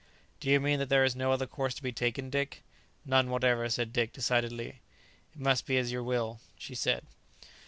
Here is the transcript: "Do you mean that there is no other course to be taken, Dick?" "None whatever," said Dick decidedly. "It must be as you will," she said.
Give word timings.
"Do 0.39 0.49
you 0.49 0.59
mean 0.59 0.79
that 0.79 0.89
there 0.89 1.03
is 1.05 1.15
no 1.15 1.31
other 1.31 1.45
course 1.45 1.75
to 1.75 1.83
be 1.83 1.91
taken, 1.91 2.31
Dick?" 2.31 2.63
"None 3.05 3.29
whatever," 3.29 3.69
said 3.69 3.93
Dick 3.93 4.11
decidedly. 4.13 4.81
"It 5.31 5.39
must 5.39 5.67
be 5.67 5.77
as 5.77 5.91
you 5.91 6.03
will," 6.03 6.39
she 6.57 6.73
said. 6.73 7.05